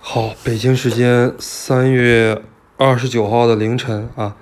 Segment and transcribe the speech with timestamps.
[0.00, 2.40] 好，北京时间三月
[2.76, 4.36] 二十九号的凌晨啊，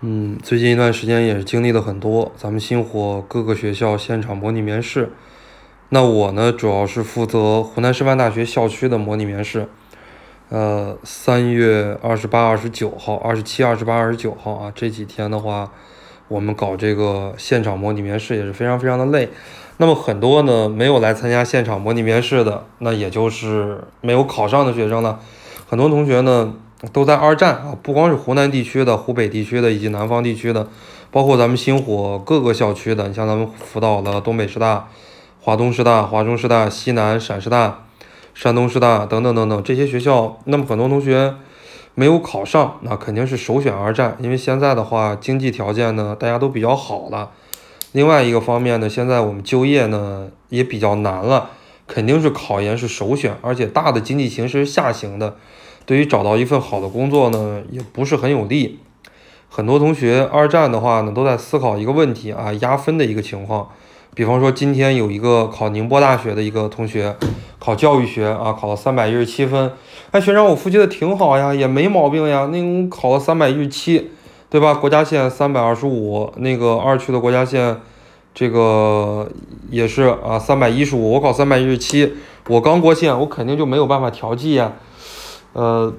[0.00, 5.12] 嗯，最近一段时间也是经历了很多，咱们星火各个学校现场模拟面试。
[5.90, 9.68] 那我呢，主要是负责湖南师范大学校区的模拟面试。
[10.50, 15.72] 呃，三月二十八、二十九号、二十七、二十八、二十九号啊，这几天的话，
[16.26, 19.30] 我们搞这个现场模拟面试也是非常非常的累。
[19.80, 25.18] 那么很多呢没有来参加现场模拟面试的，那也就是没有考上的学生呢，
[25.68, 26.52] 很多同学呢
[26.92, 30.68] 都在二战啊，不光是湖南地区的、湖北地区的以及南方地区的，
[31.12, 34.88] 包括咱们星火各个校区的，你像咱们辅导的东北师大、
[35.40, 37.84] 华东师大、华中师大、西南陕师大、
[38.34, 41.34] 山东师大等等等等这些学校，那么很多同学
[41.94, 47.30] 没有考上，那肯定是首选二战，因为现在的话经济条件呢大家都比较好了。
[47.98, 51.50] 另外一个方面呢，现在我们就业呢也比较难了，
[51.88, 55.34] 肯定是考研是首选，而且大的经济形势下行的，
[55.84, 58.78] 对于找到一份好的工作呢也不是很有利。
[59.48, 63.68] 很多同学二战的话呢都在思考一个问题啊，压分的一个情况。
[64.14, 67.16] 比方说今天有一个考宁波大学的一个同学，
[67.58, 69.72] 考教育学啊，考了三百一十七分。
[70.12, 74.12] 哎，学长我复习的挺好呀，也没毛病呀，那考了三百一十七。
[74.50, 74.74] 对吧？
[74.74, 77.80] 国家线三百二十五，那个二区的国家线，
[78.34, 79.30] 这个
[79.70, 81.12] 也是啊，三百一十五。
[81.12, 82.14] 我考三百一十七，
[82.48, 84.72] 我刚过线，我肯定就没有办法调剂呀。
[85.52, 85.92] 呃，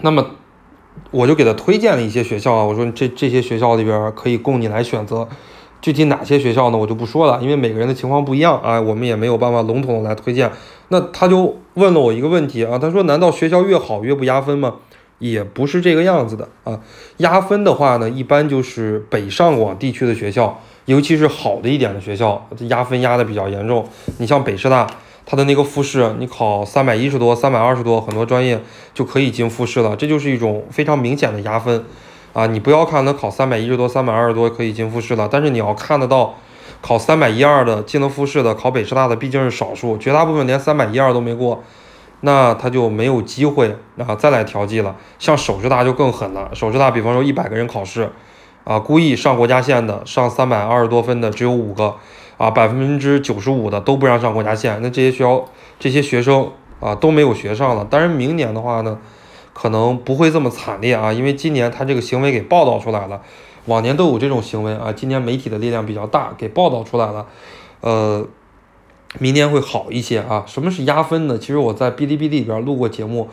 [0.00, 0.26] 那么
[1.12, 5.28] 我就给他推荐了一些学校啊，我说这这些学校里边可以供你来选择。
[5.80, 6.76] 具体哪些学校呢？
[6.76, 10.50] 我就不说了，因为每个人的情况不一样啊，我们也没有办法笼统的来推荐。
[10.88, 14.74] 那他就问了我一个问题啊，他说：难道学校越好越不压分吗？
[15.18, 16.80] 也不是这个样子的啊，
[17.16, 23.84] 压分的话呢，一般就是北上广地区的学校，尤其是好的一点的学校，压分压的比较严重。
[24.18, 24.86] 你像北师大，
[25.26, 28.62] 它的那个复试，你考三百一十多、三百二十多，很多专业
[28.94, 31.84] 就可以进复试了，这就是一种非常明显的压分
[32.32, 32.46] 啊。
[32.46, 36.36] 你不要看能考三百一十多、三百二十多可以进复试了，但是你要看得到，
[36.80, 41.64] 考三百一二的进了复试的，考北师大的毕竟是少数，绝大部分连三百一二都没过。
[42.20, 44.96] 那他就没有机会啊再来调剂了。
[45.18, 48.10] 像首师大就更狠了，首师大比方说一百个人考试，
[48.64, 51.94] 啊，故意上国家线的，上三百二十多分的只有五个，
[52.36, 54.80] 啊，百分之九十五的都不让上国家线。
[54.82, 55.44] 那这些学校
[55.78, 57.84] 这些学生啊都没有学上了。
[57.84, 58.98] 当然明年的话呢，
[59.52, 63.20] 可能不会这么惨烈啊，因为今年他这个行为给报道出来了，
[63.66, 67.26] 往年都有这种行为啊，今年媒体的力量比较大，给报道出来了，
[67.80, 68.26] 呃。
[69.18, 70.44] 明年会好一些啊？
[70.46, 71.38] 什么是压分呢？
[71.38, 73.30] 其实我在哔哩哔哩里边录过节目，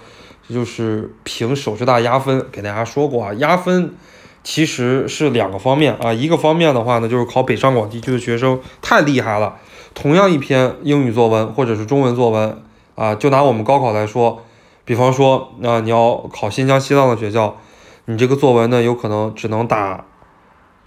[0.47, 3.33] 这就是评首师大压分，给大家说过啊。
[3.33, 3.93] 压分
[4.41, 9.57] 其实是两个方面啊，一个方面的话呢，就是考北上广地区的学生太厉害了，
[9.93, 12.61] 同样一篇英语作文或者是中文作文
[12.95, 14.43] 啊，就拿我们高考来说，
[14.85, 17.57] 比方说啊，你要考新疆、西藏的学校，
[18.05, 20.05] 你这个作文呢，有可能只能打，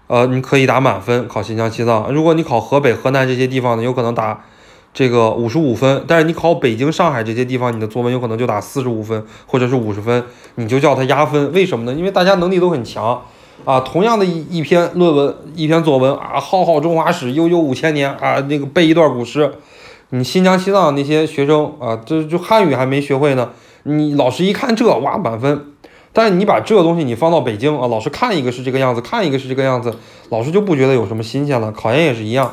[0.07, 2.11] 呃，你可以打满分考新疆、西藏。
[2.11, 4.47] 如果你考河北、河南这些地方呢，有可能打。
[4.95, 10.25] 这个五十五分，但是你考北京、上海这些地方，你的作文有可能就打四十五分或者是五十分，
[10.57, 11.53] 你就叫它压分。
[11.53, 11.97] 为什么呢？
[11.97, 13.23] 因为大家能力都很强
[13.65, 13.79] 啊。
[13.81, 19.53] 同样的一一篇论文、一篇作文啊，浩浩中华史，悠悠五千年啊，那个背一段古诗，
[20.09, 23.51] 你新疆、西藏那些学生啊，这就汉语还没学会呢，
[23.85, 25.67] 你老师一看这哇满分，
[26.13, 29.95] 但是你把这个东西你放到北京啊，老师看一个是这个样子，看一个是这个样子，
[30.31, 31.71] 老师就不觉得有什么新鲜了。
[31.71, 32.53] 考研也是一样。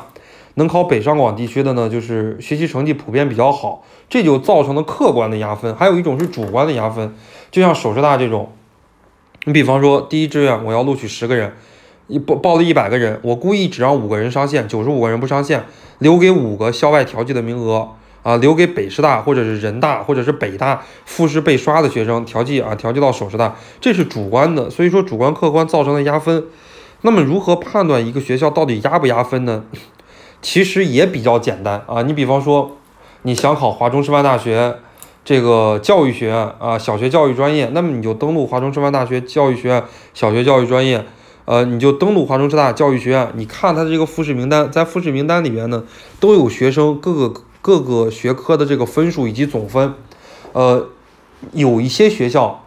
[0.58, 5.74] 能考北上广地区的呢，就是学习成绩普遍比较好，这就造成了客观的压分。
[5.76, 7.14] 还有一种是主观的压分，
[7.50, 8.50] 就像首师大这种，
[9.44, 11.52] 你比方说第一志愿我要录取十个人，
[12.06, 15.66] 一报报了一百个人，我故意只让五个人上线，九十五个人不上线，
[15.98, 17.90] 留给五个校外调剂的名额
[18.22, 24.70] 啊，留给北师大或者是人大或者是北大复试被刷的学生调剂啊，调剂到首师大，这是主观的。
[24.70, 26.46] 所以说主观客观造成的压分，
[27.02, 29.64] 那么如何判断一个学校到底压不压分呢？
[30.46, 32.76] 其实也比较简单啊，你比方说，
[33.22, 34.76] 你想考华中师范大学
[35.24, 39.82] 这个教育学院啊，小学教育专业，那么你就登录华中师范大学教育学院
[40.14, 41.04] 小学教育专业，
[41.46, 45.82] 呃，你就登录华中师大教育学院，你看它这个复试名单，在复试名单里面呢，
[46.20, 49.94] 都有学生各个各个学科的这个分数以及总分，
[50.52, 50.90] 呃，
[51.54, 52.62] 有一些学校，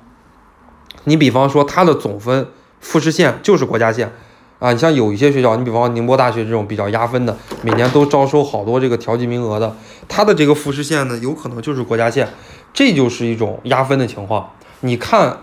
[1.06, 2.48] 你比方说它的总分
[2.82, 4.12] 复试线就是国家线。
[4.60, 9.74] 啊，你像有一些学校，你比方宁波大学这种比较压分的，每年都招收好多这个调剂名额的，
[10.10, 12.28] 它的这个复试线呢，有可能就是国家线，
[12.74, 14.52] 这就是一种压分的情况。
[14.82, 15.38] 你看，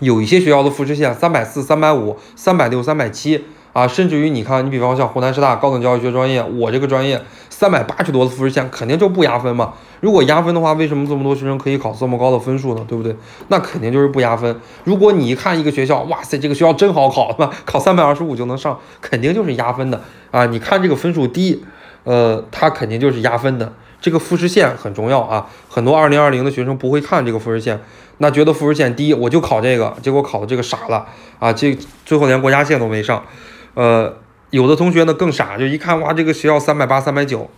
[0.00, 7.22] 有一些学校的复试线三百四、三百五、三百六、三百七啊，甚至于你看，你比方像湖南师大高等教育学专业，我这个专业
[7.58, 9.72] 三百八十多的复试线，肯定就不压分嘛。
[10.00, 12.84] 如果压分的话，为什么这么多学生可以考这么高的分数呢？
[12.86, 13.16] 对不对？
[13.48, 14.60] 那肯定就是不压分。
[14.84, 17.50] 如果你一看一个学校，哇塞，这个学校真好考，是吧？
[17.64, 20.44] 考三百二十五就能上，肯定就是压分的啊。
[20.44, 21.64] 你看这个分数低，
[22.04, 23.72] 呃，它肯定就是压分的。
[24.02, 27.80] 这个复试线很重要啊，很多二零二零的学生不会看这个复试线，
[28.18, 31.06] 那觉得复试线低，我就考这个，结果考的这个傻了
[31.38, 31.74] 啊，这
[32.04, 33.24] 最后连国家线都没上。
[33.72, 34.14] 呃，
[34.50, 37.48] 有的同学呢更傻，就一看哇，这个学校三百八、三百九，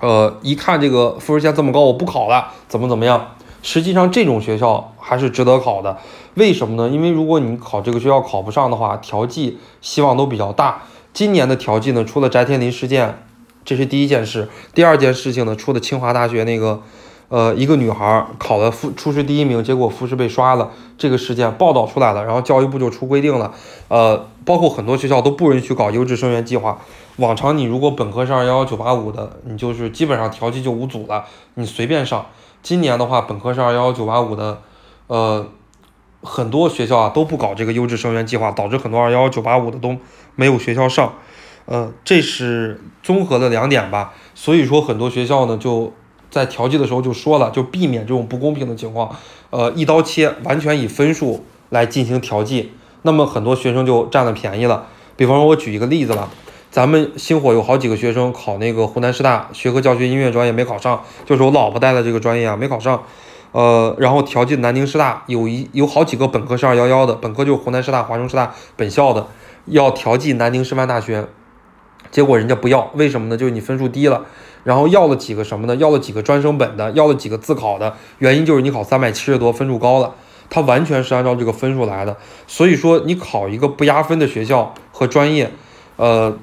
[0.00, 3.34] 呃，一看这个分数线这么高，我不考了，怎么怎么样？
[3.62, 5.98] 实际上这种学校还是值得考的，
[6.34, 6.88] 为什么呢？
[6.92, 10.82] 因为如果你考这个学校考不上的话，调剂希望都比较大。
[11.12, 13.24] 今年的调剂呢，出了翟天临事件。
[13.64, 16.82] 这是第一件事，第二件事情呢，出的清华大学那个，
[17.32, 23.54] 呃，一个女孩考了复初试第一名，结果复试被刷了，这个事件报道出来了，然后教育部就出规定了，
[23.88, 26.78] 呃，包括很多学校都不允许搞优质生源计划。
[27.16, 31.24] 往常你如果本科是二幺幺九八五的，你就是基本上调剂就无阻了，
[31.54, 32.26] 你随便上。
[32.62, 34.60] 今年的话，本科是二幺幺九八五的，
[35.06, 35.46] 呃，
[36.22, 39.96] 很多学校啊都不搞这个优质生源计划，导致很多二幺幺九八五的都
[40.34, 41.14] 没有学校上。
[41.64, 45.94] 呃，这是综合的两点吧，所以说很多学校呢就
[46.32, 49.14] 在调剂的时候就说了，就避免这种不公平的情况，
[49.50, 54.86] 呃，一刀切，完全以分数来进行调剂，那么很多学生就占了便宜了。
[55.14, 56.30] 比方说，我举一个例子吧，
[56.70, 63.02] 咱们星火有好几个学生考那个湖南师大学科教学音乐专业没考上，就是我老婆带的这个专业啊没考上，
[63.52, 69.26] 呃，然后调剂南京师大有一有好几个本科是二幺幺的，本科就是湖南师大、华中师大本校的，
[69.66, 71.26] 要调剂南京师范大学。
[72.12, 73.36] 结果人家不要，为什么呢？
[73.36, 74.24] 就是你分数低了，
[74.62, 75.74] 然后要了几个什么呢？
[75.74, 80.14] 要了几个专升本的，要了几个自考的，原因就是你考三百七十多，分数高了，
[80.50, 82.16] 他完全是按照这个分数来的。
[82.46, 85.50] 所以说你考一个不压分的学校和专业，
[85.96, 86.36] 呃，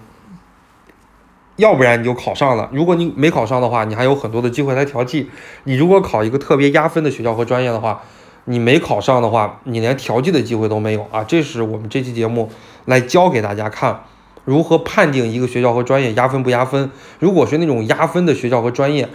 [1.57, 2.67] 要不然你就考上了。
[2.73, 5.29] 如果你没考上的话，你还有很多的机会来调剂。
[5.65, 8.01] 你如果考一个特别压分的学校和专业的话，
[8.45, 11.23] 你没考上的话，你连调剂的机会都没有啊！
[11.23, 12.49] 这是我们这期节目
[12.85, 14.05] 来教给大家看。
[14.45, 16.89] 如何判定一个学校和专业压分不压分？
[17.19, 19.07] 如果是那种压分的学校和专业，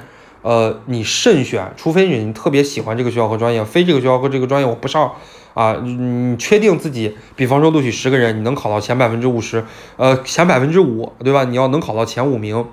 [0.43, 5.13] 呃，你慎选，除非你特别喜欢这个学校和专业，非这个学校和这个专业我不上
[5.55, 5.77] 啊。
[5.83, 9.65] 你确定自己，比方说录取十个人，你能考到前百分之五十，
[9.97, 11.45] 呃，前百分之五，对吧？
[11.45, 12.65] 你要能考到前五名，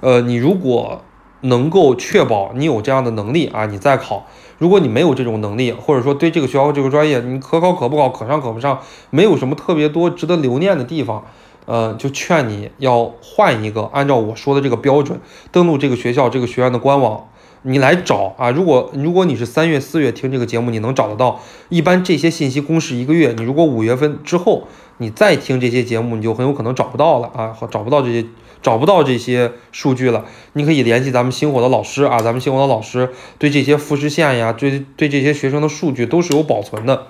[0.00, 1.02] 呃，你如果
[1.40, 4.26] 能够确保你有这样的能力啊，你再考。
[4.58, 8.80] 如果你没有这种能力，或者说对这个学校这个专业，你可考可不考，可上可不上，
[9.10, 11.24] 没有什么特别多值得留念的地方。
[11.68, 15.20] 呃，就劝你要换一个，按照我说的这个标准，
[15.52, 17.28] 登录这个学校、这个学院的官网，
[17.60, 18.50] 你来找啊。
[18.50, 21.42] 如果如果你是三月、四月听这个节目，你能找得到。
[21.68, 24.66] 一般这些信息公示一个月，你如果五月份之后
[24.96, 28.24] 你再听这些节目，你就很有可能找不到了啊，找不到这些
[28.62, 30.24] 找不到这些数据了。
[30.54, 37.08] 你可以联系咱们星火的老师啊，咱们星火的老师对这些复试线呀，对对这些学生的数据都是有保存的。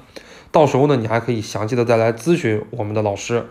[0.50, 3.46] 到时候呢，你还可以详细的再来咨询我们的老师。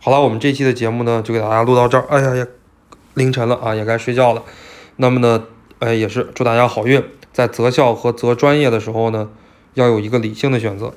[0.00, 2.04] 好了，我们这期的节目呢，就给大家录到这儿。
[2.08, 2.46] 哎呀呀，
[3.14, 4.44] 凌晨了啊，也该睡觉了。
[4.96, 5.44] 那么呢，
[5.80, 7.02] 哎，也是祝大家好运，
[7.32, 9.28] 在择校和择专业的时候呢，
[9.74, 10.94] 要有一个理性的选择。